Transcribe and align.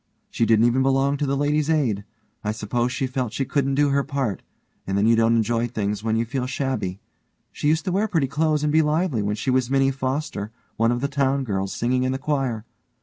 She 0.31 0.47
didn't 0.47 0.65
even 0.65 0.81
belong 0.81 1.17
to 1.17 1.27
the 1.27 1.37
Ladies 1.37 1.69
Aid. 1.69 2.05
I 2.43 2.53
suppose 2.53 2.91
she 2.91 3.05
felt 3.05 3.33
she 3.33 3.45
couldn't 3.45 3.75
do 3.75 3.89
her 3.89 4.03
part, 4.03 4.41
and 4.87 4.97
then 4.97 5.05
you 5.05 5.15
don't 5.15 5.35
enjoy 5.35 5.67
things 5.67 6.03
when 6.03 6.15
you 6.15 6.25
feel 6.25 6.47
shabby. 6.47 6.99
She 7.51 7.67
used 7.67 7.85
to 7.85 7.91
wear 7.91 8.07
pretty 8.07 8.25
clothes 8.27 8.63
and 8.63 8.73
be 8.73 8.81
lively, 8.81 9.21
when 9.21 9.35
she 9.35 9.51
was 9.51 9.69
Minnie 9.69 9.91
Foster, 9.91 10.49
one 10.75 10.91
of 10.91 11.01
the 11.01 11.07
town 11.07 11.43
girls 11.43 11.71
singing 11.71 12.01
in 12.01 12.13
the 12.13 12.17
choir. 12.17 12.65